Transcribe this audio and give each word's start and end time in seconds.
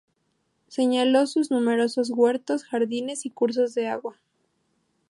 Señaló 0.67 1.27
sus 1.27 1.51
numerosos 1.51 2.09
huertos, 2.09 2.63
jardines 2.63 3.27
y 3.27 3.29
cursos 3.29 3.75
de 3.75 3.87
agua. 3.87 4.19